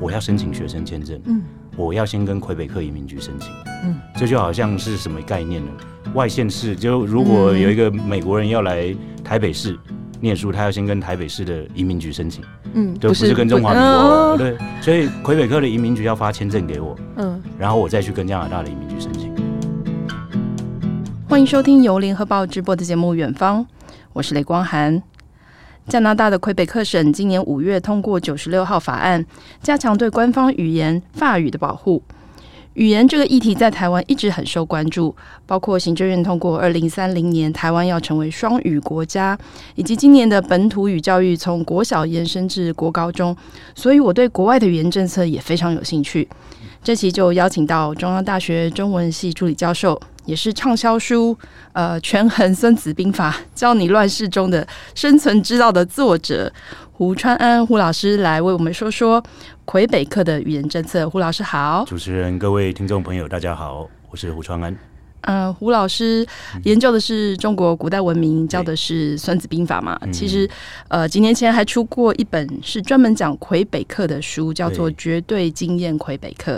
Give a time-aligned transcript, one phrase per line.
[0.00, 1.42] 我要申请学生签证，嗯，
[1.76, 3.52] 我要先跟魁北克移民局申请，
[3.84, 5.70] 嗯，这就好像是什么概念呢？
[6.14, 9.76] 外县市就如果有一个美国人要来台北市
[10.20, 19.34] 念书，他要先跟台北市的移民局申请，嗯，就不是跟中华民国，对，所以魁北克的移民局要发签证给我，嗯，然后我再去跟加拿大的移民局申请。
[21.28, 23.62] 欢迎收听由联合报直播的节目《远方》，
[24.12, 25.02] 我是雷光涵。
[25.88, 29.24] 加拿大的魁北克省今年五月通过九十六号法案，
[29.62, 32.02] 加强对官方语言法语的保护。
[32.74, 39.36] 语言这个议题在台湾一直很受关注，包括行政院通过二零三零年台湾要成为双语国家，
[39.76, 43.34] 以及今年的本土语教育从国小延伸至国高中。
[43.74, 46.28] 所以我对国外的语言政策也非常有兴趣。
[46.84, 51.34] 这期就邀请到中央大学中文系助理教授，也是畅销书
[51.72, 56.52] 《呃权衡孙子兵法》教你乱世中的生存之道的作者
[56.92, 59.24] 胡川安胡老师来为我们说说
[59.64, 61.08] 魁北克的语言政策。
[61.08, 64.87] 胡老师好，主持人、各位听众朋友，大家好，我是胡川安。
[65.22, 66.26] 嗯、呃，胡老师
[66.64, 69.98] 研究的是中国古代文明，教的是《孙子兵法》嘛。
[70.12, 70.48] 其实，
[70.88, 76.56] 呃，几年前还出过一本是专门讲魁北克的书，叫做《绝对经验魁北克》。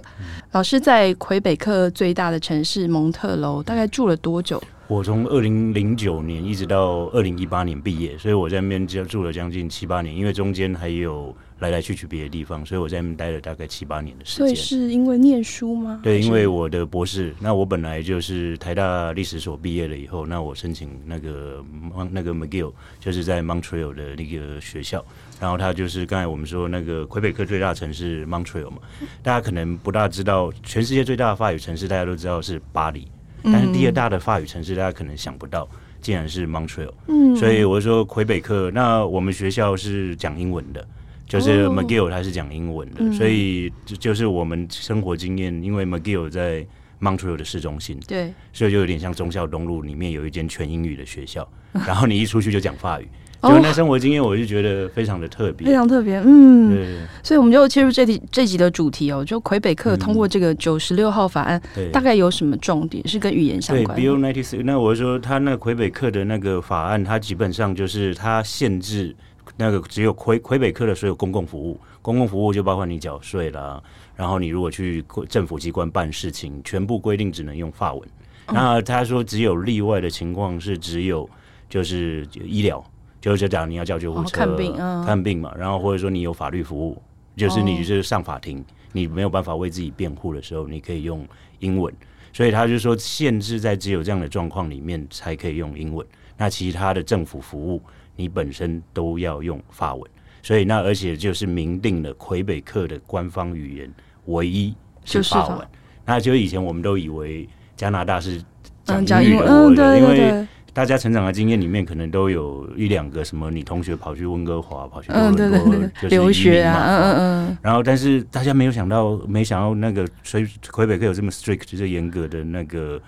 [0.53, 4.63] 老师在魁北克最大的城市蒙特楼大概住了多久？
[4.89, 11.35] 我从二零零九年一直到二零一八年毕业，所以我在那边就住了将近七八年，因为中间还有。
[11.61, 14.47] 来来去去别的地方，所以我在那边待了大概七八年的时间。
[14.47, 16.01] 所以是因为念书吗？
[16.03, 21.65] 对，因为我的博士，那我本来就是台大历史所毕业了以后，那我申请那个
[22.11, 25.05] 那个 McGill，就是在 Montreal 的那个学校，
[25.39, 28.79] 然后他就是刚才我们说那个魁北克最大城市 Montreal 嘛，
[29.23, 33.07] 大家可能不大知道，全世界最大的法语城市大家都知道是巴黎，
[33.45, 35.69] 但是第二大的法语城市大家可能想不到，
[36.01, 36.93] 竟然是 Montreal。
[37.09, 40.87] 嗯，所以我说魁北克，那我们学校是讲英文的。
[41.31, 46.67] 就是 McGill 他是讲英文的，哦、所以就就是我们生活经验，因为 McGill 在
[47.01, 51.49] Montreal 的市中心，对，所以就有点像中校东路里面有一间全英语的学校，
[51.87, 53.09] 然后你一出去就讲法语，
[53.43, 64.03] 就那生活经验我就觉得非常的特别，非常特别，嗯，对，所以我们就切入这题这集的主题哦，就魁北克通过这个九十六号法案，对，大概有什么重点是跟语言相关的？
[64.03, 69.15] 对，Bill ninety six，那我说他那魁北克的那个法案，它基本上就是它限制。
[69.61, 73.79] 那个只有魁魁北克的所有公共服务，公共服务就包括你缴税啦，
[74.17, 78.09] 然后你如果去政府机关办事情，全部规定只能用法文。
[78.47, 81.29] 嗯、那他说只有例外的情况是只有
[81.69, 82.83] 就是医疗，
[83.21, 86.97] 就是讲你要叫救护车、哦、看病、嗯、看病嘛，然后或者说你有法律服务，
[87.37, 91.29] 就是你就是上法庭，哦、你没有办法为自己辩护的时候，你可以用
[91.59, 91.95] 英文。
[92.33, 96.07] 所以他就说限制在只有这样的状况里面才可以用英文，
[96.39, 97.83] 那其他的政府服务。
[98.21, 100.05] 你本身都要用法文，
[100.43, 103.91] 所以那而且就是明定了魁北克的官方语言
[104.27, 104.75] 唯一
[105.07, 105.67] 是法文。
[106.05, 108.43] 那就以前我们都以为加拿大是
[108.85, 109.39] 讲英语
[109.75, 117.17] 的因为大家成长的经验里面可能都有一两个什么，你同学跑去温哥华，跑去多伦多留学啊，嗯嗯
[117.49, 117.59] 嗯。
[117.63, 123.01] 然后，但是大家没有想到，没想到那个所以魁北克有这么 strict，就是严格的那个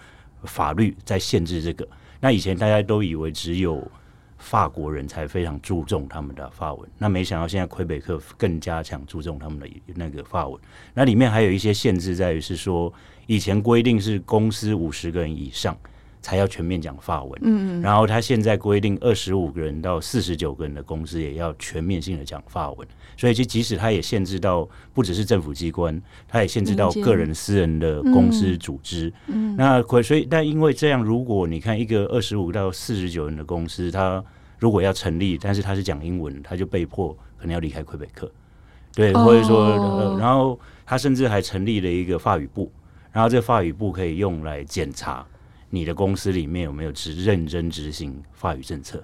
[0.44, 1.86] 法律在限制这个。
[2.18, 3.86] 那以前大家都以为只有。
[4.42, 10.60] 法国人才非常注重他们的发文，那没想到现在魁北克更加强注重他们的那个发文。
[10.92, 12.92] 那里面还有一些限制，在于是说，
[13.26, 15.76] 以前规定是公司五十个人以上
[16.22, 22.88] 才要全面讲法文，嗯，然后他现在规定二十五个人到四十九个人的公司也要全面性的讲法文。
[23.14, 29.12] 所以，就即使他也限制到不只是政府机关，他也限制到个人、私人的公司组织。
[29.26, 34.24] 嗯，那所以，但因为这样，如果你看一个二十五到四十九人的公司，他
[34.58, 38.30] 如果要成立，但是他是讲英文，他就被迫可能要离开魁北克，
[38.94, 42.72] 对，或者说，呃，然后他甚至还成立了一个法语部，
[43.12, 45.24] 然后这个法语部可以用来检查
[45.74, 49.02] 你的公司里面有没有执认真执行法语政策。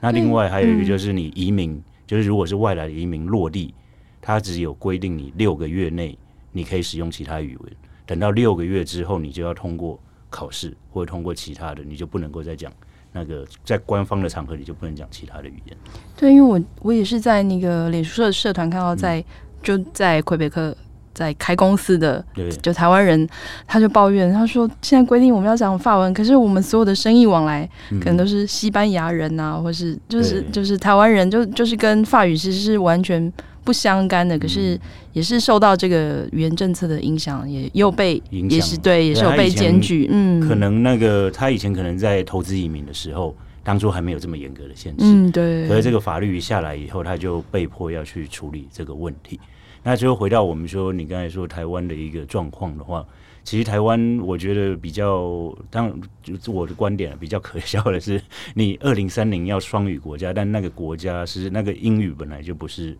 [0.00, 3.74] 那另外还有一个就是你移民，就是如果是外来的移民落地，
[4.22, 6.16] 他只有规定你六个月内
[6.52, 7.72] 你可以使用其他语文，
[8.06, 9.98] 等到六个月之后，你就要通过
[10.30, 12.72] 考试或者通过其他的，你就不能够再讲。
[13.10, 15.76] 那个在官方的场合你就不能讲其他的语言。
[16.16, 19.24] 对，因为我我也是在那个脸书社社团看到在，在、嗯、
[19.62, 20.76] 就在魁北克
[21.18, 23.28] 在开公司的，对就台湾人，
[23.66, 27.68] 他就抱怨，他说现在规定我们要讲法文，可是我们所有的生意往来
[28.00, 33.32] 可能都是西班牙人呐、啊，嗯、或是就是就是台湾人，就就是跟法语其实是完全。
[33.64, 34.80] 不相干的，可是
[35.12, 40.08] 也是受到这个语言政策的影响，也又被也是对，也是有被检举。
[40.10, 45.04] 嗯，可能那个他以前可能在投资移民的时候，当初还没有这么严格的限制。
[45.04, 45.68] 嗯，对。
[45.68, 49.38] 可是这个法律一下来以后，他就被迫要去处理这个问题。
[49.88, 53.02] 那最后回到我们说，你刚才说台湾的一个状况的话，
[53.42, 58.20] 其实台湾我觉得比较，当然就是我的观点比较可笑的是，
[58.52, 62.94] 你二零三零要双语国家，但那个国家是那个英语本来就不是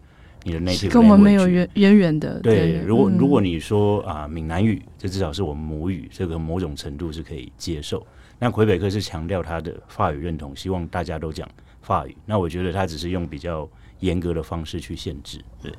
[0.44, 2.40] 你的 native，跟我们没有渊渊源的。
[2.40, 8.06] 对，对如果、嗯、如果你说啊闽南语，这至少是我们母语，这个某种程度是可以接受。
[8.38, 11.46] 那魁北克是强调他的法语认同，希望大家都讲
[11.82, 12.16] 法语。
[12.24, 13.68] 那我觉得他只是用比较
[14.00, 15.38] 严格的方式去限制。
[15.62, 15.70] 对，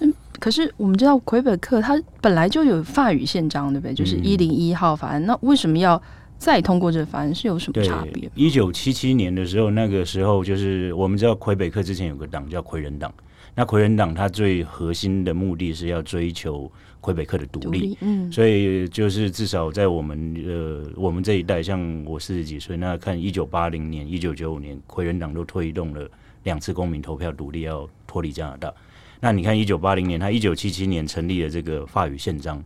[0.00, 3.94] 嗯，可是我们知道魁北克它本来就有法语宪章，对不对？
[3.94, 5.22] 就是一零一号法案。
[5.22, 6.00] 嗯、那为什么要
[6.38, 7.34] 再通过这个法案？
[7.34, 8.30] 是有什么差别？
[8.34, 13.12] 一九七七年的时候，那个时候就是我们知道魁北克之前有个党叫魁人党。
[13.54, 16.70] 那魁人党它最核心的目的是要追求
[17.00, 26.08] 魁北克的独立，立，嗯，所以就是至少在我们呃我们这一代，像我四十几岁，那看一九八零年、一九九五年，魁人党都推动了
[26.44, 28.72] 两次公民投票独立，要脱离加拿大。
[29.20, 32.62] 那你看一九八零年，他一九七七年成立了这个法语宪章。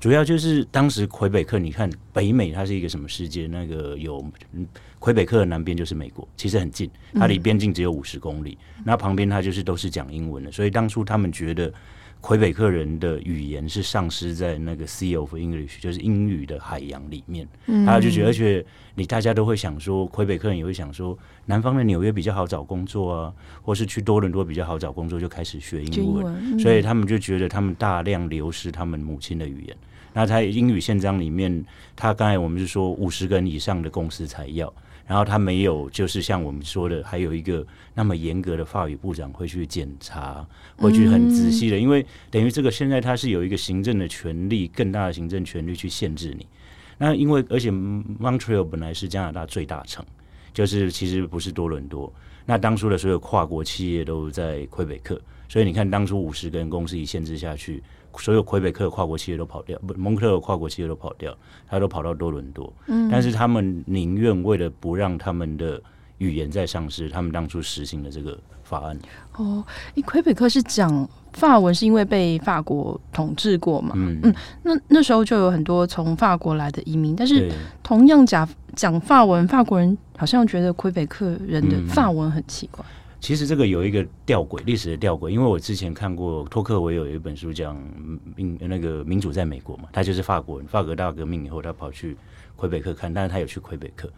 [0.00, 3.46] 主要就是当时魁北克，你看北美它是一个什么世界？
[3.46, 4.24] 那个有
[4.98, 8.58] 魁北克的南边就是美国，其实很近，它离边境只有五十公里。
[8.84, 11.72] 那旁边它就是都是讲英文的，所以当初他们觉得。
[12.22, 17.46] 魁北克人的语言是丧失在那个 Sea of English，就是英语的海洋里面。
[17.66, 18.64] 嗯，他就觉得，而且
[18.94, 26.24] 你大家都会想说，魁北克人也会想说，南方的纽约比较好找工作啊，或是去多伦多比较好找工作，就开始学英文。
[26.24, 29.76] 英文，所以他们就觉得他们大量流失他们母亲的语言。
[30.14, 31.64] 那在英语宪章里面，
[31.96, 34.72] 他刚才我们是说五十个人以上的公司才要。
[35.06, 40.46] 然后他没有，就是像我们说的，还有一个那么严格的法语部长会去检查，
[40.76, 46.46] 会去很仔细的，因为等于这个现在他是有一个行政的权利，更大的行政权力去限制你。
[46.98, 50.04] 那因为而且 Montreal 本来是加拿大最大城，
[50.54, 52.12] 就是其实不是多伦多。
[52.44, 57.82] 那当初的所有跨国企业都在魁北克，所以你看当初五十个人公司一限制下去。
[58.18, 61.34] 所有魁北克的跨国企业都跑掉，不，蒙特利尔跨国企业都跑掉，
[61.66, 62.70] 他都跑到多伦多。
[62.86, 65.82] 嗯，但是他们宁愿为了不让他们的
[66.22, 68.98] 语言在丧失，他们当初实行的这个法案。
[69.36, 69.64] 哦，
[69.94, 73.92] 你魁北克是讲法文，是因为被法国统治过嘛？
[73.96, 77.50] 嗯嗯，那那时候就有很多从法国来的移民，但是
[77.82, 82.84] 同样讲讲法文，法国人好像觉得魁北克人的法文很奇怪。
[82.84, 87.80] 嗯其实这个有一个吊诡，历史的吊诡，因为我之前看过托克维有一本书讲
[88.34, 92.16] 民那个民主在美国嘛，他就是法国人，法国大革命以后他跑去
[92.56, 94.10] 魁北克看，但是他有去魁北克，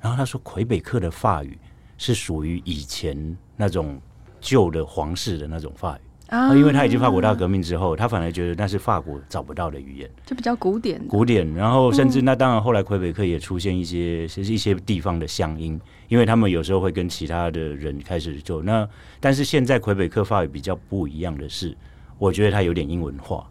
[0.00, 1.58] 然后他说魁北克的法语
[1.98, 4.00] 是属于以前那种
[4.40, 6.00] 旧的皇室的那种法语。
[6.30, 11.04] 啊，因为他已经法国大革命之后，他反而觉得那是法国找不到的语言，就比较古典。
[11.08, 18.88] 古典，然后甚至那当然后来魁北克也出现一些，其实一些地方的乡音，因为他们有时候会跟其他的人开始就那，
[19.18, 21.76] 但是现在魁北克法语比较不一样的是，
[22.16, 23.44] 我觉得它有点英文化，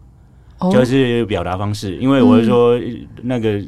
[0.72, 1.96] 就是表达方式。
[1.96, 2.80] 因为我是说
[3.22, 3.62] 那个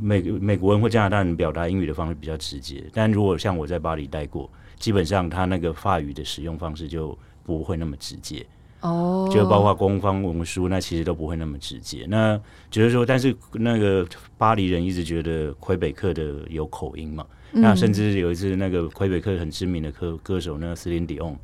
[0.00, 7.18] 美美国人或加拿大人表达英语的方式比较直接，但如果像我在巴黎待过，基本上他那个法语的使用方式就。
[7.42, 8.46] 不会那么直接
[8.80, 9.34] 哦，oh.
[9.34, 12.06] 就包括官方文书，那其实都不会那么直接。
[12.06, 12.40] 那
[12.70, 14.06] 就是说，但是那个
[14.38, 17.26] 巴黎人一直觉得魁北克的有口音嘛。
[17.52, 21.34] 嗯、那甚至有一次，那个魁北克很知名的歌歌手，那个 Celine Dion，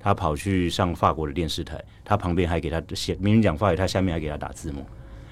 [0.00, 4.84] 他跑去上法国的电视台，他旁边还给他写，明明讲法语，他下面还给他打字幕，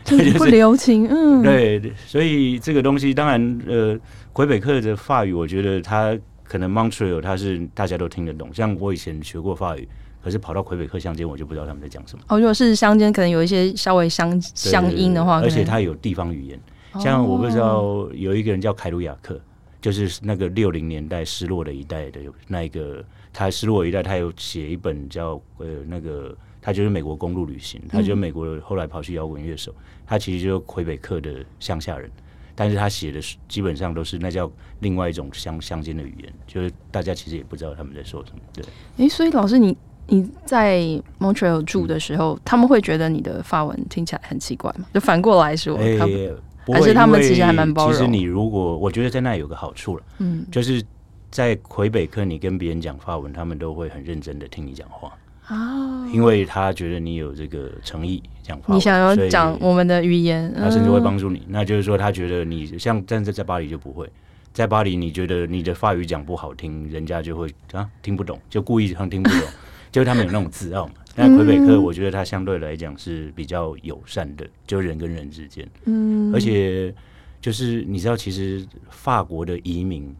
[0.39, 1.09] 不留情。
[1.09, 3.99] 嗯，对，所以这个东西当然，呃，
[4.33, 9.89] 魁北克的法语，我觉得他可能 Montreal 他是大家都听得懂，像我以前学过法语。
[10.23, 12.23] 可是跑到魁北克乡间，我就不知道他们在讲什么。
[12.29, 16.61] 哦，如果是乡间，可能有一些稍微乡乡音的话，而且它有地方语言。
[16.99, 19.41] 像我不知道有一个人叫凯鲁亚克，
[19.81, 23.03] 就是那个六零年代失落的一代的那一个，
[23.33, 29.75] 他失落一代，他有写一本叫呃那个，他就是美国公路旅行，他就是美国后来跑去摇滚乐手，
[30.07, 32.11] 他其实就是魁北克的乡下人，
[32.55, 34.51] 但是他写的基本上都是那叫
[34.81, 38.39] 另外一种乡乡间的语言，就是大家其实也不知道他们在说什么。
[38.53, 38.65] 对，
[38.99, 39.77] 哎、欸，所以老师你。
[40.13, 40.81] 你在
[41.21, 44.85] Montreal 住的时候，嗯、他们会觉得你的法文听起来很奇怪吗？
[44.93, 47.93] 就反过来说，欸、他们还是他们其实还蛮包容。
[47.93, 50.83] 其实你如果我觉得在那有个好处了，嗯，就是
[51.31, 55.13] 在魁北克，你跟别人讲法文，他们都会很认真的听你讲话
[55.51, 61.41] 哦，因为他觉得你有这个诚意讲法文，你想要讲我们的语言，他甚至会帮助你。
[61.41, 64.09] 嗯、那就是说，他觉得你像但是在巴黎就不会。
[64.53, 69.41] 在巴黎，你觉得你的法语讲不好听，人家就会啊听不懂，就故意像听不懂。
[69.93, 76.95] 就他们有那种自傲嘛， 但魁北克我觉得他相对来讲是比较友善的，就人跟人之间，嗯，而且
[77.41, 80.15] 就是你知道，其实法国的移民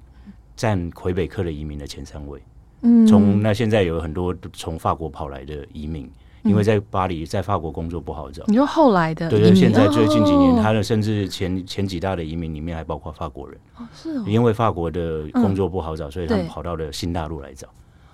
[0.57, 2.41] 占魁北克的移民的前三位。
[2.83, 6.11] 嗯，从那现在有很多从法国跑来的移民，
[6.45, 8.43] 因为在巴黎，在法国工作不好找。
[8.47, 9.29] 你说后来的？
[9.29, 13.59] 对对，现在最近几年，他的甚至前前几大的移民里面还包括法国人。
[13.77, 14.25] 哦，是哦。
[14.27, 17.69] 因为法国的工作不好找，所以他们跑到了新大陆来找。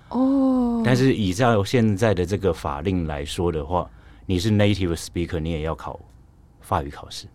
[0.09, 0.81] 哦。
[0.85, 3.89] 但是依照现在的这个法令来说的话，
[4.25, 5.99] 你是 native speaker，你也要考
[6.59, 7.25] 法语考试。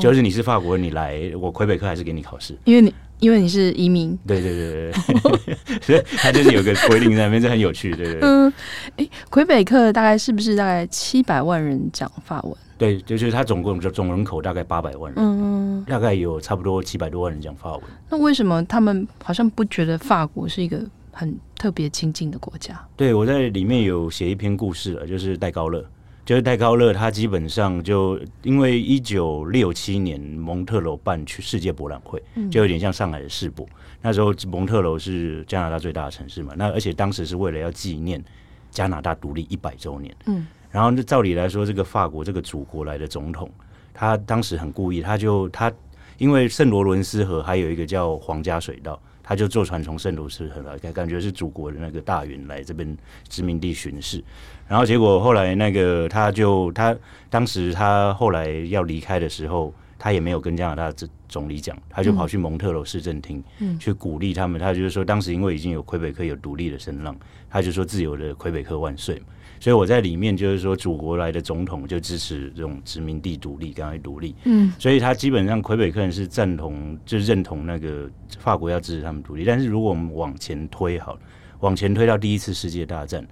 [0.00, 4.16] 就是你是法国人，你来我魁北克还是给你考试，因为你因为你是移民。
[4.26, 8.28] 对对对对，所以他就是有个规定在那边，这很有趣，对对，对。
[8.28, 8.52] 嗯，
[8.96, 12.54] 哎，魁北克大概是不是大概七百万人讲法文？
[12.78, 17.82] 对，就是他总共就总人口大概八百万人，嗯，大概有差不多七百多万人讲法文。
[18.08, 22.80] 那为什么他们好像不觉得法国是一个很特别亲近的国家？
[22.96, 25.84] 对，我在里面有写一篇故事了，就是戴高乐。
[26.24, 33.66] 就是戴高乐，他基本上就因为一九六七年蒙特楼办去世界博览会，就有点像上海的世博。
[34.00, 38.22] 那时候蒙特楼是加拿大最大的城市嘛，那而且当时是为了要纪念
[38.70, 40.14] 加拿大独立一百周年。
[40.26, 43.50] 嗯，然后照理来说，这个法国这个祖国来的总统，
[43.92, 45.72] 他当时很故意，他就他
[46.18, 49.00] 因为圣罗伦斯河还有一个叫皇家水道，
[49.30, 54.20] 他就坐船从圣卢斯河来，感觉是祖国的那个大员来这边殖民地巡视。
[54.66, 56.96] 然后结果后来那个他就他
[57.28, 63.40] 当时他后来要离开的时候，他也没有跟加拿大总总理讲，他就跑去蒙特娄市政厅，
[63.78, 64.60] 去鼓励他们。
[64.60, 67.16] 他就是说，当时因为已经有魁北克有独立的声浪，
[67.48, 69.26] 他就说自由的魁北克万岁嘛。
[69.60, 74.34] 所以我在里面就是说，祖国来的总统就支持这种殖民地独立，刚才独立。
[74.44, 79.44] 嗯，所以他基本上魁北克人是赞同，就认同那个法国要支持他们独立。
[79.44, 81.18] 但是如果我们往前推好，
[81.60, 83.22] 往前推到第一次世界大战。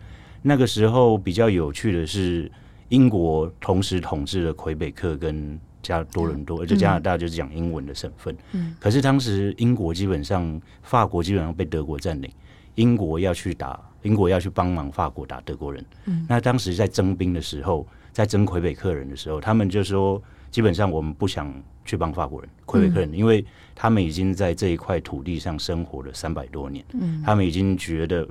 [0.43, 2.53] 那个时候比较有趣的是，
[2.91, 8.37] 英国同时统治了魁北克跟加多伦多，而且加拿大就是讲英文的省份。
[8.53, 8.75] 嗯。
[8.79, 12.31] 可是当时英国基本上，法国基本上被德国占领，
[12.79, 15.85] 英国要去打，英国要去帮忙法国打德国人。
[16.07, 16.25] 嗯。
[16.29, 21.53] 那当时在征兵的时候，在征魁北克人的时候，他们就说，基本上我们不想
[21.85, 23.45] 去帮法国人、魁北克人，因为
[23.75, 26.85] 他们已经在这一块土地上生活了三百多年。
[26.93, 27.23] 嗯。
[27.25, 28.27] 他们已经觉得。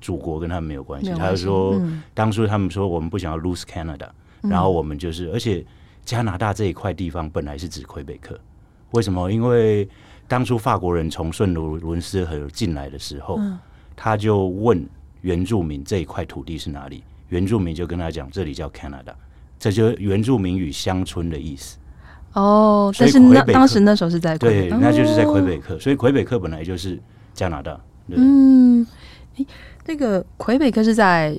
[0.00, 1.10] 祖国跟他们没有关系。
[1.12, 4.08] 他就说，嗯、当初他们说我们不想要 lose Canada，、
[4.42, 5.64] 嗯、然后我们就是，而且
[6.04, 8.38] 加拿大这一块地方本来是指魁北克，
[8.92, 9.30] 为什么？
[9.30, 9.88] 因为
[10.28, 13.58] 当初法国人从圣罗伦斯河进来的时候，嗯、
[14.00, 14.86] 他就问
[15.22, 19.12] 原住民这一块土地是哪里，原住民就跟他讲这里叫 Canada，
[19.58, 21.76] 这就是原住民与乡村的意思。
[22.34, 26.96] 哦，但是那当时那时候是在对，那就是在魁北克，哦、所以魁北克本来就是
[27.34, 27.78] 加拿大。
[28.08, 28.86] 对嗯。
[29.84, 31.36] 那个魁北克是在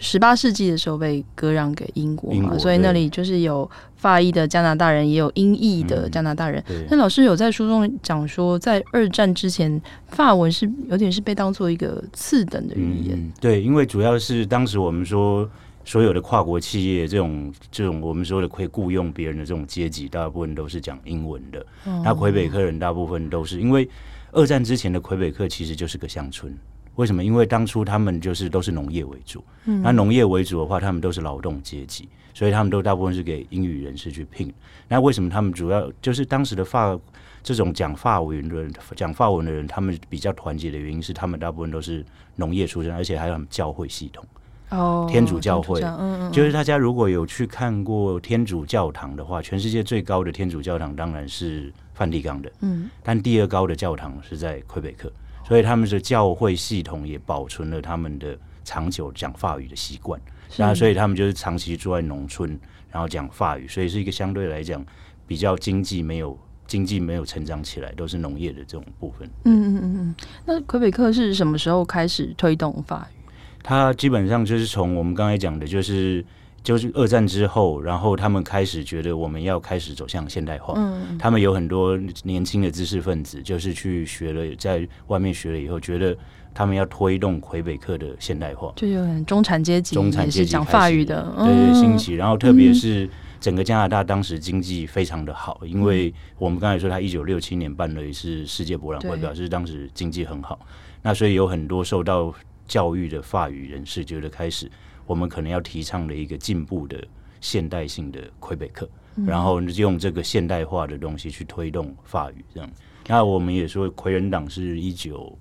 [0.00, 6.62] 十八世纪的时候被割让给英国嘛，国所以那里就是有法裔的加拿大人，也有英裔的加拿大人。
[6.90, 13.32] 那、嗯、老师有在书中讲说，在二战之前，法文是有点是被当做一个次等的语言、嗯。
[13.40, 15.48] 对，因为主要是当时我们说
[15.84, 21.60] 所有的跨国企业这种这种我们说的可以雇佣别人的这种阶级，大部分都是讲英文的。
[21.84, 23.88] 哦、那魁北克人大部分都是因为
[24.32, 26.52] 二战之前的魁北克其实就是个乡村。
[26.96, 27.22] 为什么？
[27.22, 34.52] 因为当初他们就是都是农业为主，嗯、那农业为主的话，他们都是劳动阶级，所以他们都大部分是给英语人士去聘。
[34.88, 36.98] 那为什么他们主要就是当时的法
[37.42, 44.24] 这种讲法文的人，讲法文的人，他们比较团结的原因是他们大部分都是农业出身，而且还有教会系统。
[44.70, 55.12] 哦，天主教会，嗯嗯，就是大家如果有去看过天主教堂的话，全世界最高的天主教堂当然是梵蒂冈的，嗯，但第二高的教堂是在魁北克。
[55.46, 60.20] 所以他们的教会系统也保存了他们的长久讲法语的习惯，
[60.56, 62.58] 那所以他们就是长期住在农村，
[62.90, 64.84] 然后讲法语，所以是一个相对来讲
[65.26, 69.28] 比较经济没有经济没有成长起来，都是农业的这种部分。
[69.44, 70.14] 嗯嗯嗯嗯。
[70.44, 73.30] 那魁北克是什么时候开始推动法语？
[73.62, 76.24] 它基本上就是从我们刚才讲的，就是。
[76.66, 80.74] 就是二战之后，然后他们开始觉得我们要开始走向现代化。
[80.76, 86.18] 嗯，他们有很多年轻的知识分子，就是去学了，在外面学了以后，觉得
[86.52, 92.14] 他们要推动魁北克的现代化，就有很中产阶级，中产阶级讲法语的，对对兴起。
[92.14, 93.08] 然后特别是
[93.38, 100.58] 整个加拿大当时经济非常的好，因为我们刚才说他一九六七年办了一次世界博览会，表示当时经济很好。
[101.02, 102.34] 那所以有很多受到
[102.66, 104.68] 教育的法语人士觉得开始。
[105.06, 107.02] 我们可能要提倡的一个进步的
[107.40, 112.70] 现代性的魁北克，嗯、然后用这个现代化的东西去推动法语，这样。
[113.06, 115.38] 那我们也说，魁人党是一九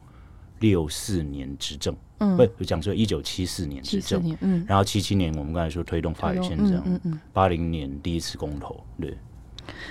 [0.59, 9.17] 六四年执政，嗯，不，讲说一九七四年执政，嗯，然后七七年我们刚才说推动法语宪章，嗯嗯，八零年第一次公投，对。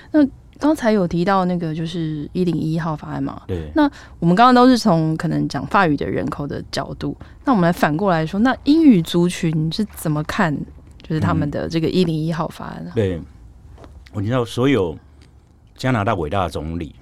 [0.09, 0.25] 那
[0.59, 3.41] 刚才有提到那个就是一零一号法案嘛？
[3.47, 3.69] 对。
[3.75, 10.55] 那我们刚刚都是从可能讲法语的人口的角度，那我们来反过来说，那英语族群是怎么看？
[11.07, 12.91] 就是他们的这个一零一号法案啊？
[12.95, 13.21] 对，
[14.11, 14.97] 我知道所有
[15.75, 16.95] 加拿大伟大的总理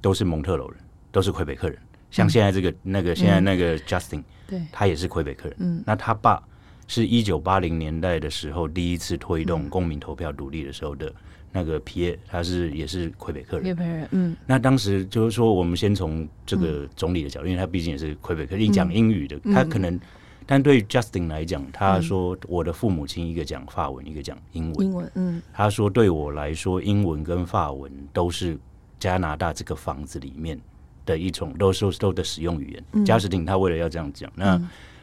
[0.00, 0.80] 都是蒙特娄人，
[1.12, 1.78] 都是魁北克人。
[2.10, 5.56] 像现在这个、嗯、那个现在那个 Justin，、嗯、对，他也是魁北克人。
[5.60, 6.42] 嗯，那他爸
[6.88, 11.12] 是一九八零年代的时候第一次推动公民投票独立的时候的
[11.56, 14.08] 那个皮耶，他是也是魁北克人。
[14.10, 19.98] 嗯，那当时就是说，我们先从这个总理的角度，因为他毕竟也是魁北克，你讲英语的，他可能，
[20.44, 24.86] 但对 Justin 来讲，他说我的父母亲一个讲法文，一个讲英文。
[24.86, 28.58] 英文，嗯，他说对我来说，英文跟法文都是
[29.00, 30.60] 加拿大这个房子里面。
[31.06, 34.28] 的一种都是都的使用语言，加斯汀他为了要这样讲。
[34.34, 34.60] 那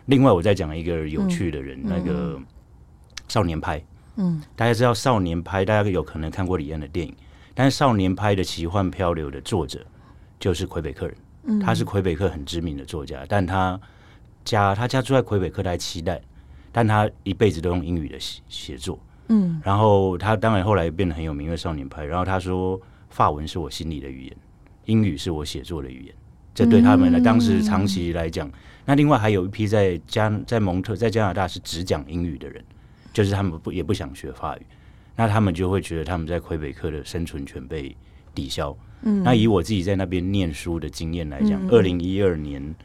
[0.07, 2.37] 另外我再讲一个有趣的人，那个
[3.29, 3.81] 少年派，
[4.15, 7.15] 嗯，大家知道少年派，大家有可能看过李安的电影，
[7.53, 9.85] 但是少年派的奇幻漂流的作者
[10.39, 11.15] 就是魁北克人，
[11.45, 11.59] 嗯。
[11.59, 13.79] 他是魁北克很知名的作家，但他
[14.45, 16.21] 家他家住在魁北克大概七代，
[16.71, 22.79] 但他一辈子都用英语的写写作，嗯，然后他当然后来变得很有名因为少年派，然后他说
[23.09, 24.37] 法文是我心里的语言。
[24.85, 26.15] 英语是我写作的语言，
[26.53, 28.51] 这对他们来当时长期来讲，
[28.83, 32.61] 那另外还有一批在加在蒙特在加拿大是只讲英语的人，
[33.13, 34.61] 就是他们不也不想学法语，
[35.15, 37.95] 那他们就会觉得他们在魁北克的生存权被
[38.35, 38.75] 抵消。
[39.03, 42.75] 嗯，那以我自己在那边念书的经验来讲，二零一二年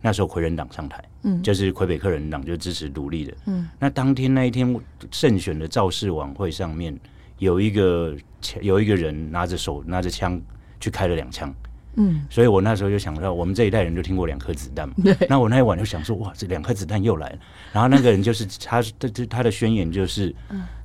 [0.00, 4.80] 那时候魁人党上台，嗯，就是魁北克人党就支持独立的，嗯，那当天那一天
[5.12, 6.98] 胜选的造势晚会上面
[7.38, 8.16] 有一个
[8.60, 10.42] 有一个人拿着手拿着枪。
[10.80, 11.54] 去开了两枪，
[11.96, 15.16] 嗯，所以我那时候就想到，我们这一代人就听过两颗子弹嘛， 对。
[15.28, 17.38] 那我那一晚就想说，哇，这两颗子弹又来了。
[17.72, 20.34] 然后那个人就是 他，他他的宣言就是，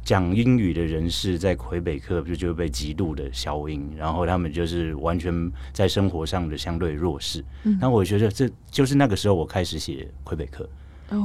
[0.04, 7.44] 讲英语的人士在魁北克就就被极度的消音，然后他们就是完全在生活上的相对弱势。
[7.64, 10.70] 嗯那我觉得这就是那个时候我开始写魁北克，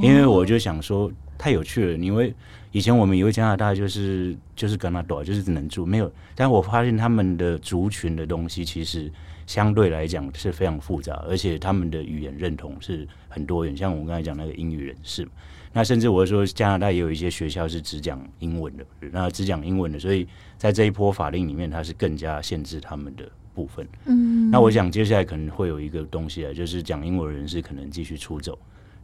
[0.01, 2.33] 因为我就想说太有趣了，因为。
[2.71, 9.09] 以前我们以为加拿大就是就是加拿大，就是只能住没有，但我发现他们的族群的东西其实
[9.45, 13.75] 相对来讲是非常复杂，而且他们的语言认同是很多元。
[13.75, 15.27] 像我们刚才讲那个英语人士，
[15.73, 20.27] 那甚至我说加拿大也有一些学校是只讲英文的，那只讲英文的，所以
[20.57, 23.87] 在这一波法令里面，它是更加限制他们的部分。
[24.05, 28.57] 嗯，那我想接下来可能会有一个东西啊，就是讲英文人士可能继续出走。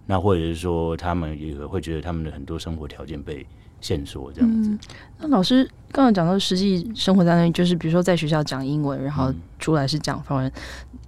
[0.07, 3.45] 那或者是说，他们也会觉得他们的很多生活条件被
[3.81, 4.69] 限缩这样子。
[4.69, 4.79] 嗯、
[5.19, 10.51] 那老师刚刚讲到，实际生活在那里，就是比如说在学校讲英文，然后出来是讲法文，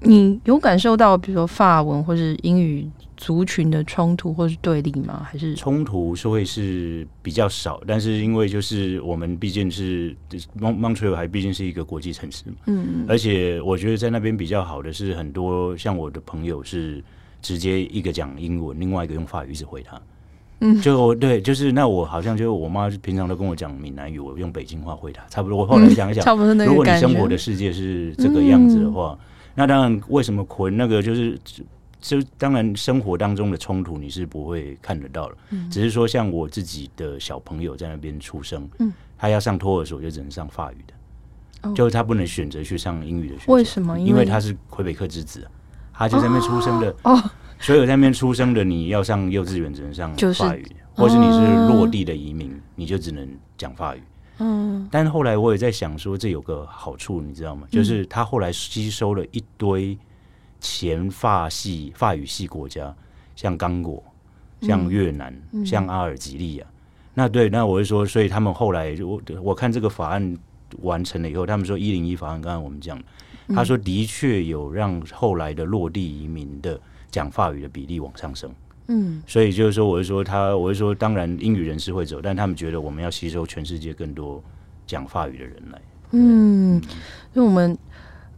[0.01, 5.25] 嗯，你有感受到比如说法文或是英语族群的冲突或是对立吗？
[5.29, 10.15] 还是冲突是会是比较少，但是因为就是我们毕竟是
[10.55, 17.03] 蒙蒙特利尔还毕竟是一个国际城市嘛，嗯，而且我觉得在那边比较好的是很多像我的朋友是。
[17.43, 20.01] 直接一个讲英文，另外一个用法语一直回他。
[20.65, 25.57] 嗯，就对，就是那我好像就我妈平常都跟我讲闽南语，我用北京话回答，差不多。
[25.57, 26.65] 我后来想一讲， 差不多。
[26.65, 31.37] 如果你生活的世界是这个样子的话，嗯、那当然为什么捆那个就是
[31.99, 35.35] 就当然生活当中的冲突你是不会看得到的。
[35.49, 43.53] 嗯，只是说像我自己的小朋友在那边出生，嗯，他要上托儿所就只能上法语的，哦、就是他不能选择去上英语的学校。
[43.53, 43.99] 为什么？
[43.99, 45.45] 因为，因为他是魁北克之子。
[45.95, 47.23] 他就在那边出生的哦，哦，
[47.63, 53.25] 所有在那边出生的，你要上幼稚园只能上法语，就是，或是你是落地的移民，嗯，你就只能
[53.57, 54.03] 讲法语。
[54.39, 57.65] 嗯，但后来我也在想说，这有个好处，你知道吗？
[57.71, 59.97] 就是他后来吸收了一堆
[60.59, 62.93] 前法系法语系国家，
[63.33, 64.03] 像刚果、
[64.61, 66.65] 像越南、嗯、像阿尔及利亚。
[67.13, 70.37] 那对，那我就说，所以他们后来我我看这个法案
[70.81, 73.01] 完成了以后，他们说一零一法案，刚刚我们讲。
[73.49, 76.79] 他说：“的确有让后来的落地移民的
[77.13, 78.49] 讲法语的比例往上升。
[78.87, 84.43] 嗯，所以就是说，我是说他，我是说，当然英语人士会走，但他们觉得我们要吸收全世界更多
[84.87, 85.81] 讲法语的人来。
[86.11, 86.81] 嗯，
[87.33, 87.77] 因为我们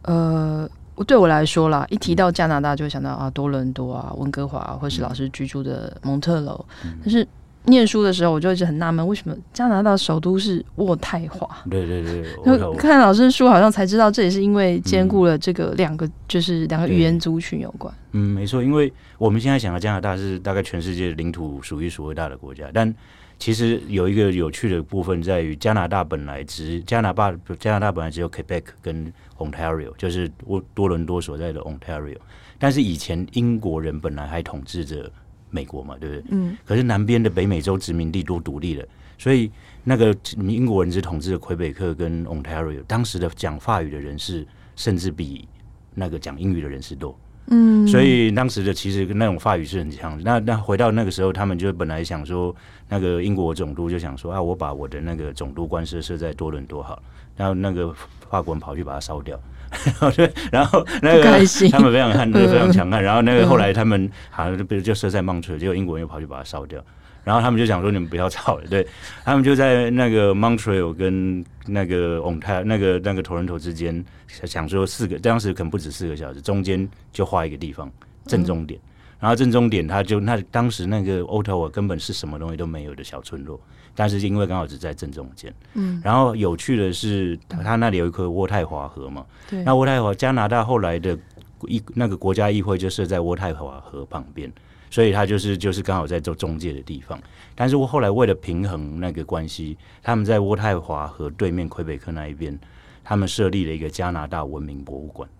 [0.02, 0.68] 呃，
[1.06, 7.26] 对我来说啦，一提到加拿大，就会想到啊，多伦多啊，温哥华，或是老师居住的蒙特楼，嗯，但是。”
[7.66, 11.48] 念书的时候，我就一直很纳闷，为什么加拿大首都是渥太华？
[11.68, 17.92] 对对对，就看老师的书，好像才知道这也是因为兼顾了这个两个，就是两个语言族群有关。
[18.12, 22.94] 嗯，没错，因为我们现在想到加拿大是大概全世界领土数一数二大的国家，但
[23.38, 32.16] 其实有一个有趣的部分在于，加拿大本来只加拿大加拿大本来只有 Quebec 跟 Ontario，就是多多伦多所在的 Ontario，
[32.58, 35.10] 但是以前英国人本来还统治着。
[35.56, 36.24] 美国嘛，对不对？
[36.30, 36.56] 嗯。
[36.66, 38.84] 可是南边的北美洲殖民地都独立了，
[39.16, 39.50] 所以
[39.82, 45.48] 那个英国人之统治的魁北克跟 Ontario，当时的讲法语的人士甚至比
[45.94, 47.18] 那个讲英语的人士多。
[47.48, 50.20] 嗯，所以当时的其实那种法语是很强。
[50.24, 52.54] 那那回到那个时候，他们就本来想说，
[52.88, 57.00] 那个英国总督就想说啊，我把我的那个总督官设设在多伦多好，
[57.36, 57.94] 然后那个
[58.28, 59.40] 法国人跑去把它烧掉。
[59.86, 60.10] 然后
[60.50, 61.22] 然后那个
[61.70, 63.02] 他们非常悍，非常强悍。
[63.02, 66.82] 然后那个后来他们好像就就设在孟特，结果英国人又跑去把它烧掉。
[67.24, 68.86] 然后他们就想说，你们不要吵了，对，
[69.24, 74.04] 他们就在那个 Montreal 跟那个 Ontario 那个那个 Toronto 之间，
[74.44, 77.90] 想说四个，当时可能不止四个小时，中间就画一个地方
[78.26, 78.78] 正中点。
[78.78, 83.60] 嗯、然后正中点，他就那当时那个 Ottawa 根本是什么东西都没有的小村落，
[83.96, 85.52] 但是因为刚好只在正中间。
[85.74, 86.00] 嗯。
[86.04, 89.26] 然后有趣的是，它那里有一颗渥太华河嘛。
[89.50, 89.64] 对。
[89.64, 91.18] 那渥太华加拿大后来的
[91.62, 94.52] 议那个国家议会就设在渥太华河旁边。
[94.88, 97.20] 所以他就是就是刚好在做中介的地方，
[97.56, 102.56] 但是我后来为了平衡那个关系，他们在渥太华河对面魁北克那一边，
[103.02, 105.35] 他们设立了一个加拿大文明博物馆，嗯、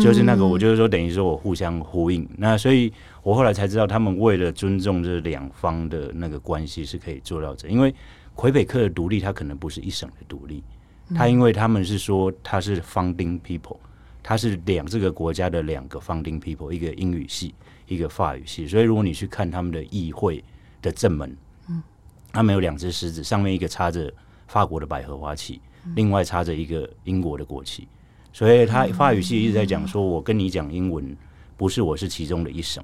[0.00, 7.94] 就是那个我就是说等于说我互相呼应，那所以我后来才知道，他们为了尊重这两方的那个关系是可以做到这，因为
[8.34, 10.62] 魁北克的独立，它可能不是一省的独立，
[11.14, 13.76] 它因为他们是说它是 founding people，
[14.22, 17.54] 它是两这个国家的两个 founding people，一个英语系。
[17.90, 20.44] 一个法语系，所以如果你去看他们的议会
[20.80, 21.36] 的正门，
[21.68, 21.82] 嗯，
[22.30, 24.08] 他们有两只狮子，上面一个插着
[24.46, 27.88] 法国的百合花旗，嗯、另外插着一个英国的国旗，
[28.32, 31.16] 所以他法语系一直在讲说，我跟你讲英文，
[31.56, 32.82] 不是我是其中的一省，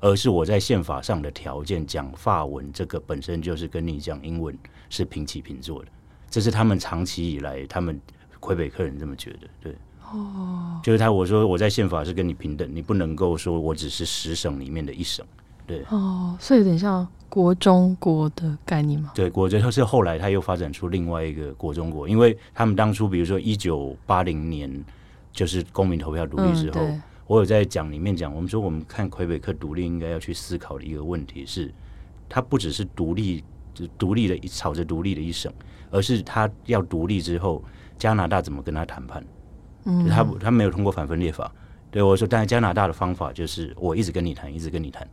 [0.00, 4.56] 而是我在宪法上的条件讲法文，这个本身就是跟你讲英文
[4.90, 5.88] 是平起平坐的，
[6.28, 8.00] 这是他们长期以来他们
[8.40, 9.76] 魁北克人这么觉得，对。
[10.12, 15.24] 哦，就是他，我说我在宪法是跟你平等，你不能够说我只是十省里面的一省，
[15.66, 15.82] 对。
[15.88, 19.10] 哦，所以有点像国中国的概念吗？
[19.12, 24.70] 对，国就是后来他又发展出另外一个国中国，因为他们当初比如说一九八零年
[25.32, 31.74] 就是公民投票独立之后，嗯、我有在讲里面讲，我们说我们看魁北克独立应该要去思考的一个问题是，
[32.28, 33.42] 它不只是独立，
[33.74, 35.52] 就独立的朝着独立的一省，
[35.90, 37.64] 而是他要独立之后，
[37.98, 39.24] 加拿大怎么跟他谈判？
[39.86, 41.52] 嗯，他他没有通过反分裂法，
[41.90, 45.04] 对我说，但是加拿大的方法就是我一直跟你谈，一直跟你谈。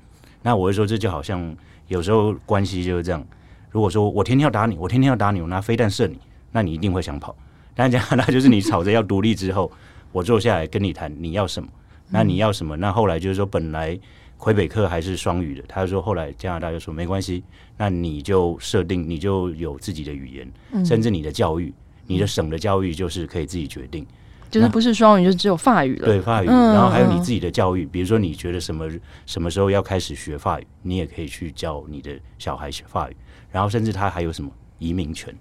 [0.44, 1.56] 那我会说，这就好像
[1.92, 3.22] 有时候关系就是这样。
[3.70, 6.18] 如果说我天天要打你，我天天要打你，我拿飞弹射你，
[6.50, 7.36] 那你一定会想跑。
[7.76, 9.70] 但加拿大就是你吵着要独立之后，
[10.14, 11.68] 我坐下来跟你谈，你要什么？
[12.10, 12.78] 那你要什么？
[12.78, 14.00] 那后来就是说，本来
[14.38, 17.44] 魁北克还是双语的，他说后来加拿大就说没关系，
[17.76, 21.74] 那你就设定，你就有自己的语言，甚至你的教育，
[22.08, 24.08] 你的省的教育就是可以自己决定。
[24.52, 26.06] 就是不是双语，就只有法语了。
[26.06, 26.46] 对，法语。
[26.46, 28.86] 然后还有你自己的教育，比如说你觉得什么
[29.26, 33.16] 什么时候要开始学法语，你也可以去教你的小孩学法语。
[33.50, 35.34] 然后甚至他还有什么移民权？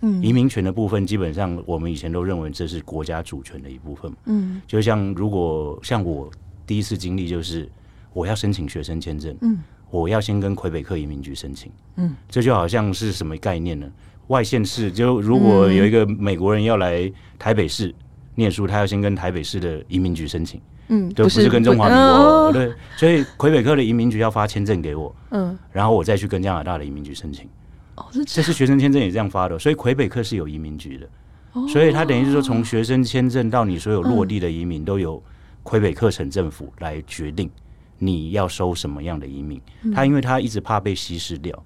[0.00, 4.10] 嗯，移民权的部分，基本上我们以前都认为这是国家主权的一部分。
[4.24, 6.30] 嗯，就像如果像我
[6.66, 7.68] 第一次经历，就是
[8.12, 9.58] 我要申请学生签证，嗯，
[9.90, 13.86] 我要先跟魁北克移民局申请，嗯，这就好像是什么概念呢？
[14.28, 17.94] 外县市就如果有一个美国人要来台北市。
[18.36, 27.48] 念书，他要先跟台北市的移民局申请，嗯，对，不是跟中华民国，哦、对，所以魁北克的移民局要发签证给我，嗯，然后我再去跟加拿大的移民局申请，
[27.96, 31.08] 哦，这，这是学生签证也这样发的，所以魁北克是有移民局的，
[31.54, 35.20] 哦、所以他等于是说，从学生签证到你所有落地的移民，都有
[35.62, 37.50] 魁北克省政府来决定
[37.98, 41.64] 你要收什么样的移民，嗯、他因为他一直怕被稀释掉，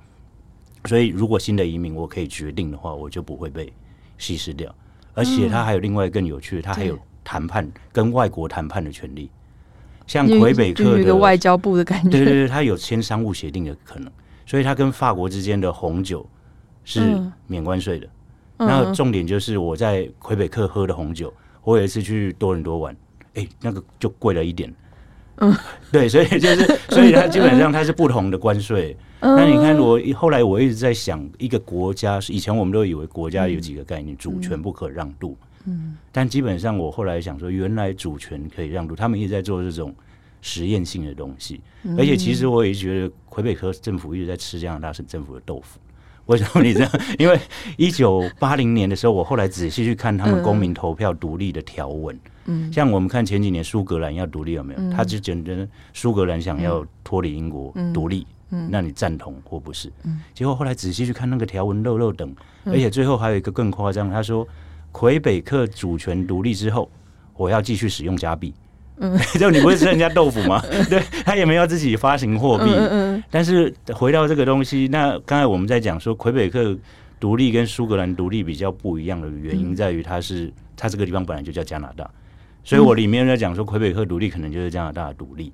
[0.84, 3.72] 所以如果新的移民我可以决定的话，我就不会被
[4.16, 4.72] 稀释掉。
[5.20, 9.30] 而且他还有另外更有趣的，他还有谈判跟外国谈判的权利，
[10.06, 14.10] 像魁北克的外交部的感觉，对对对，他有签商务协定的可能，
[14.46, 16.26] 所以他跟法国之间的红酒
[16.84, 18.08] 是免关税的。
[18.56, 22.96] 那重点就是我在魁北克喝的红酒，我有一次去多伦多玩，
[23.34, 24.74] 哎，那个就贵了一点。
[25.36, 25.54] 嗯，
[25.92, 28.96] 对，所以就是，所以它基本上它是不同的关税。
[29.20, 35.36] 那你看，我后来我一直在想，一个国家是以前我们都以为国家有几个概念，主权不可让渡。
[35.66, 38.96] 嗯，但基本上我后来想说，原来主权可以让渡。
[38.96, 39.94] 他们一直在做这种
[40.40, 41.60] 实验性的东西，
[41.98, 45.78] 而且其实我也觉得魁北克政府一直在吃加拿大省政府的豆腐。
[46.26, 46.90] 为什么你这样？
[47.18, 47.38] 因为
[47.76, 52.18] 一九八零年的时候，我后来仔细去看他们公民投票独立的条文。
[52.46, 54.90] 嗯，像我们看前几年苏格兰要独立有没有？
[54.92, 59.90] 他就觉得苏格兰想要脱离英国独立，嗯，那你赞同或不是？
[60.04, 62.34] 嗯，结果后来仔细去看那个条文漏漏等，
[62.64, 64.46] 而且最后还有一个更夸张，他说
[64.92, 66.90] 魁北克主权独立之后，
[67.36, 68.52] 我要继续使用加币，
[68.96, 70.60] 嗯， 就你不会吃人家豆腐吗？
[70.90, 72.64] 对，他也没有自己发行货币。
[72.66, 73.24] 嗯嗯。
[73.30, 76.76] 但是回到这个东西，那刚才我们在讲说魁北克
[77.20, 82.10] 独立跟苏格兰独立比较不一样的原因，在于它是它这个地方本来就叫加拿大，
[82.64, 85.52] 所以我里面在讲说魁北克独立可能就是加拿大的独立。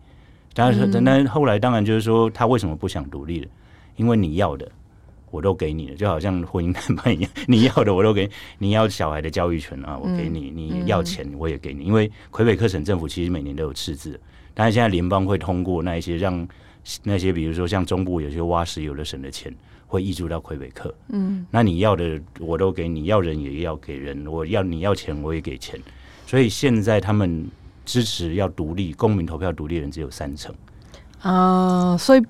[0.56, 3.48] 但是，但后来当然就是说，他为什么不想独立了？
[3.96, 4.66] 因为你要的。
[5.32, 8.30] 我都给你了，就好像婚姻谈判一样， 你要的我都给你。
[8.58, 11.84] 你要小孩的教育权啊，我给你；你要钱我也给你。
[11.84, 14.18] 因为魁北克省政府其实每年都有赤字，
[14.54, 16.48] 但是现在联邦会通过那一些让
[17.02, 19.52] 那些比如说像中部有些挖石油的省的钱
[19.86, 20.94] 会溢注到魁北克。
[21.08, 25.78] 嗯，那你要的我都给你，要人也要给人，我要你要钱我也给钱。
[26.24, 27.46] 所以现在他们
[27.86, 30.54] 支持要独立，公民投票独立的人只有三成
[31.22, 32.22] 啊，所以。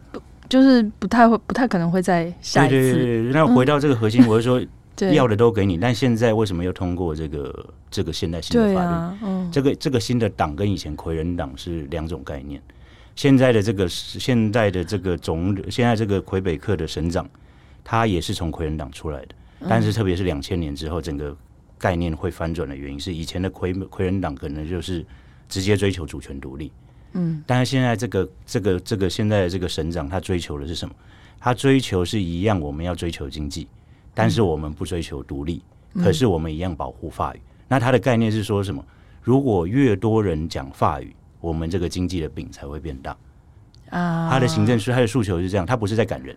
[0.49, 2.71] 就是不太会，不太可能会在下一次。
[2.71, 4.65] 对对对，那回到这个核心，我是说，
[5.13, 9.17] 要的都给你，但现在为什么又通过这个这个现代新的法律？
[9.25, 12.63] 嗯，这个这个新的党跟以前魁人党是两种概念。
[13.17, 17.29] 现在的这个现在的这个总，现在这个魁北克的省长，
[17.83, 19.35] 他也是从魁人党出来的，
[19.69, 21.37] 但是特别是两千年之后，整个
[21.77, 25.05] 概念会翻转的原因是，以前的魁魁人党可能就是
[25.49, 26.73] 直接追求主权独立。
[27.13, 30.95] 嗯，但是现在这个这个这个现在的这个省长，他追求的是什么？
[31.39, 33.69] 他追求是一样，我们要追求经济，
[34.13, 35.63] 但是我们不追求独立，
[35.95, 37.41] 可是我们一样保护法语。
[37.69, 38.85] 那他的概念是说什么？
[39.23, 43.17] 如果越多人讲法语，我们这个经济的饼才会变大
[43.91, 44.29] 啊。
[44.31, 46.37] 他的行政是他的诉求是这样，他不是在赶人，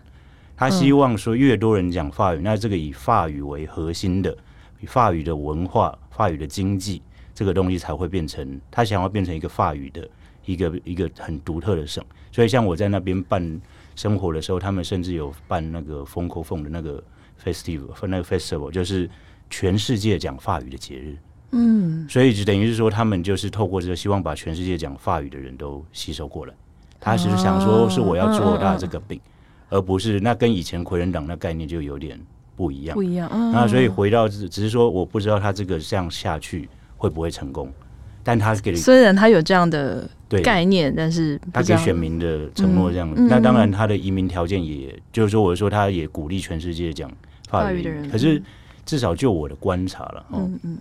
[0.56, 4.38] 他希望说越多人讲法语，那这个以法语为核心的，
[4.80, 7.02] 以法语的文化、法语的经济
[7.40, 10.06] 这个东西才会变成他想要变成一个法语的。
[10.46, 13.62] 一个一个很独特的省，所以像我在那边办
[13.96, 17.04] 生活的时候，他们甚至有办那个 Francophone 的那个
[17.44, 19.08] festival，那个 festival 就是
[19.48, 21.18] 全世界讲法语的节日。
[21.52, 26.54] 嗯，所以就等于是说，他们就是透过这个，希望把全世界讲法语的人都吸收过来。
[27.00, 29.22] 他只是想说，是我要做大这个饼，
[29.70, 32.20] 而不是那跟以前魁人党那概念就有点
[32.56, 32.96] 不一样。
[32.96, 33.30] 不一样。
[33.52, 36.68] 那所以回到只是说，我不知道他这个这样下去
[37.00, 37.74] 会不会成功。
[38.22, 40.08] 但他给虽然他有这样的
[40.44, 43.12] 概念，但是他给选民的承诺这样。
[43.16, 47.10] 嗯、那当然，他的移民条件也、嗯、就是说，我说他也鼓励全世界讲
[47.48, 48.08] 法语的人。
[48.08, 48.40] 可是
[48.86, 50.78] 至少就我的观察了，嗯嗯，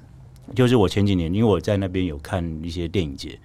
[0.54, 3.38] 就是我前几年因为我在那边有看一些电影节，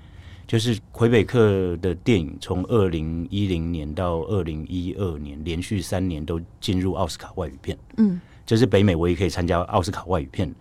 [0.47, 10.53] 就是魁北克的电影从二零一零年到二零一二年连续三年都进入奥斯卡外语片，嗯，这是北美唯一可以参加奥斯卡外语片。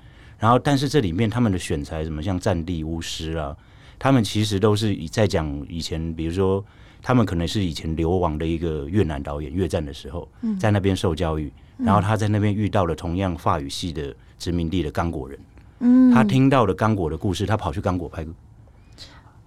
[0.43, 3.57] 然后，但是这里面他们的选材，什么像《战地巫师》啊，
[3.97, 6.65] 他们其实都是在讲以前，比如说
[7.01, 10.29] 他们可能是以前流亡的一个越南导演，越战的时候
[10.59, 15.39] 在那边受教育，然后他在那边遇到了同样法语系的殖民地的刚果人，
[15.79, 16.11] 嗯。
[16.11, 18.27] 他听到了刚果的故事，他跑去刚果拍，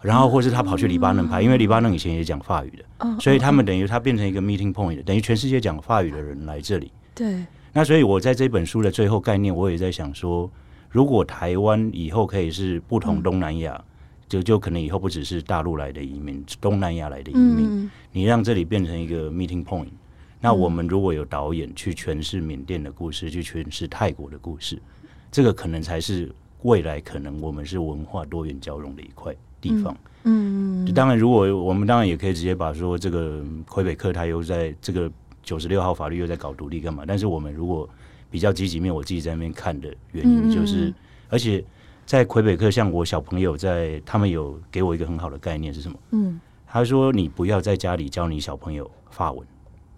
[0.02, 6.90] 然后或是他跑去黎巴嫩拍，因为黎巴嫩以前也讲法语的，所以他们等于他变成一个 meeting point，等于全世界讲法语的人来这里。
[7.14, 10.50] 对，那所以我在这本书的最后概念，我也在想说。
[10.96, 13.84] 如果台湾以后可以是不同东南亚，嗯、
[14.30, 19.98] 就就可能以后不只是大陆来的移民，东南亚来的移民，嗯、你让这里变成一个 meeting point，嗯。
[20.40, 24.82] 那我们如果有导演去诠释缅甸的故事，去诠释泰国的故事，
[25.30, 29.98] 这个可能才是未来可能我们是文化多元交融的一块地方。
[30.24, 35.12] 嗯，当然，如果我们当然也可以直接把说这个魁北克他又在这个
[35.44, 37.04] 九十六号法律又在搞独立干嘛？
[37.06, 37.90] 但是我们如果
[38.36, 40.94] 比较积极面，我自己在那边看的原因就是，
[41.30, 41.64] 而且
[42.06, 45.98] 在魁北克，像我小朋友在，他们有给我一个很好的概念是什么？
[46.12, 49.48] 嗯，他说你不要在家里教你小朋友法文，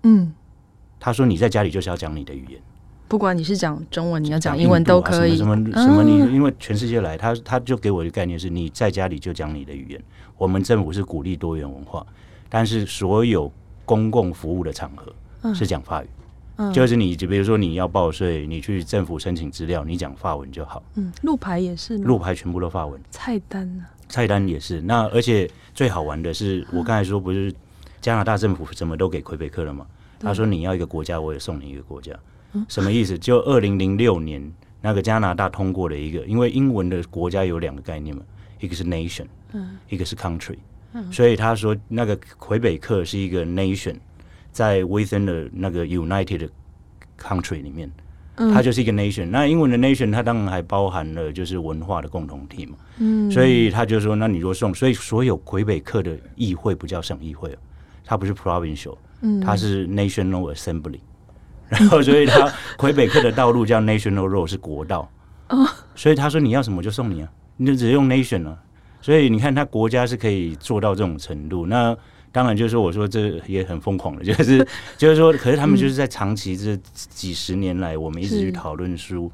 [0.03, 0.31] 嗯，
[0.99, 2.61] 他说你在家里就是要讲你的语言，
[3.07, 9.99] 不管你是讲中文，你要讲英文都可以，什么什么什么你，因为全世界来，他他就给我一个概念是，你在家里就讲你的语言。
[10.37, 12.05] 我们政府是鼓励多元文化，
[12.49, 13.51] 但是所有
[13.83, 15.11] 公共服务的场合
[15.55, 16.07] 是讲法语。
[16.73, 20.81] 就是你，就比如说你要报税，你去政府申请资料，你讲法文就好。
[20.95, 22.99] 嗯，路牌也是，路牌全部都法文。
[23.11, 23.85] 菜单呢？
[24.09, 24.81] 菜单也是。
[24.81, 27.53] 那而且最好玩的是，我刚才说不是
[28.01, 29.85] 加拿大政府什么都给魁北克了吗？
[30.19, 32.11] 他说你要一个国家，我也送你一个国家。
[32.53, 33.17] 嗯什么意思？
[33.19, 34.41] 就二零零六年
[34.81, 38.23] 那个加拿大通过了一个，因为英文的国家有两个概念嘛，
[38.59, 40.57] 一个是 nation，嗯，一个是 country，
[40.93, 43.97] 嗯，所以他说那个魁北克是一个 nation。
[44.51, 46.49] 在 within 的那个 United
[47.19, 47.91] Country 里面，
[48.53, 49.27] 它就是一个 nation。
[49.27, 52.77] 那英文的 nation，它当然还包含了就是文化的共同体嘛。
[52.99, 57.55] 嗯，所以他就说，那你若送，所以所有魁北克的议会不叫省议会，
[58.03, 58.97] 它不是 provincial，
[59.43, 60.99] 它是 National Assembly。
[61.69, 65.09] 然后，所以它魁北克的道路叫 National Road，是国道。
[65.95, 68.57] 所以他说你要什么就送你啊，你就直接用 nation 啊。
[68.99, 71.65] 所以你看，他国家是可以做到这种程度。
[71.65, 71.95] 那
[72.37, 74.63] 当然就是说，我说这也很疯狂的， 就是
[74.95, 79.31] 就是说，可是他们就是在长期这几十年来，我们一直去讨论出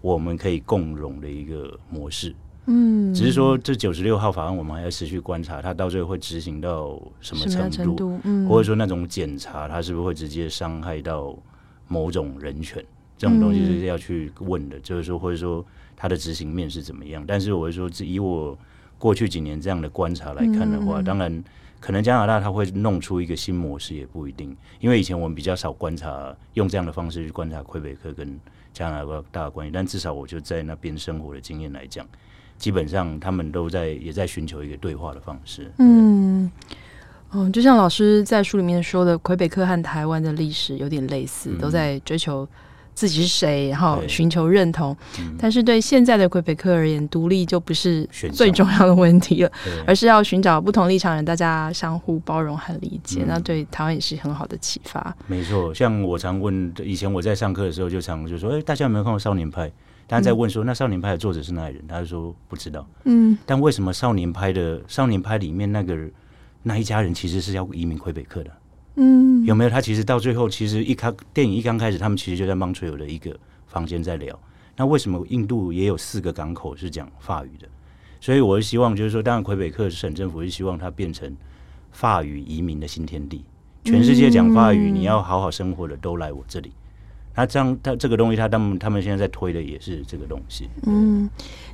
[0.00, 2.34] 我们可以共融的一个模式。
[2.64, 11.36] 嗯，只是说这九十六号法案，我们还要持续观察，它到最后会执行到什么程度，程度嗯、或者说那种检查，它是不是会直接伤害到
[11.88, 12.82] 某种人权？
[13.18, 15.62] 这种东西是要去问的，嗯、就是说，或者说
[15.94, 17.22] 它的执行面是怎么样？
[17.26, 18.56] 但是我是说，以我
[18.96, 21.44] 过去几年这样的观察来看的话，嗯、当然
[21.80, 28.38] 可能加拿大它会弄出一个新模式也不一定，因为以前我们比较少观察用这样的方式去观察魁北克跟
[28.72, 32.06] 加拿大的关系，但至少我就在那边生活的经验来讲。
[32.58, 35.70] 基本上，他们都在也在寻求一个对话的方式。
[35.78, 36.50] 嗯，
[37.32, 42.48] 嗯，就像老师在书里面说的，魁北克和台湾的历史有点类似，嗯、都在追求
[42.96, 44.96] 自己是谁，然后寻求认同。
[45.20, 49.52] 嗯、但是对现在的魁北克而言，独立就不是最重要的问题了，
[49.86, 53.20] 而是要寻找不同立场的人，大家相互包容和理解。
[53.20, 55.14] 嗯、那对台湾也是很好的启发。
[55.26, 59.68] 没错，像我常问，以前我在上课的时候，就常就说：“哎，大家有没有看过《少年派》？”
[60.08, 62.88] 大家在问说：“那少年派的作者是哪里人？”他就说不知道。
[63.04, 65.94] 嗯，但为什么少年派的少年派里面那个
[66.62, 68.50] 那一家人其实是要移民魁北克的？
[68.96, 69.70] 嗯，有没有？
[69.70, 73.34] 他其实到最后，其实一开电影一刚开始，他们其实就在蒙特利尔的一个
[73.66, 74.38] 房间在聊。
[74.76, 77.68] 那为什么印度也有四个港口是讲法语的？
[78.20, 81.34] 所以我是希望，就是说，当然魁北克省政府是希望它变成
[81.92, 83.44] 法语移民的新天地，
[83.84, 86.72] 全世界讲法语，你要好好生活的都来我这里。
[87.36, 90.70] 那这样，他这个东西，他他们他们现在在推的也是这个东西。
[90.86, 91.28] 嗯，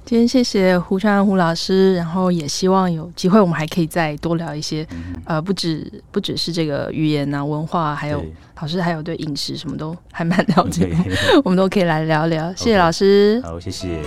[0.05, 8.25] 今天谢谢胡川胡老师，然后也希望有机会我们还可以再多聊一些，嗯、呃，不止不只是这个语言啊、文化，还有
[8.61, 10.97] 老师还有对饮食什么都还蛮了解的
[11.45, 12.53] 我们都可以来聊聊。
[12.55, 14.01] 谢谢老师，好，谢谢。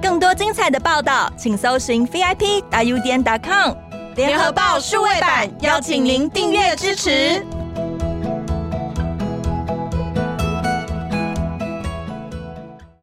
[0.00, 3.74] 更多精彩的报道，请搜寻 VIP 大 U 点 com
[4.14, 7.44] 联合报数位版，邀请您订阅支持。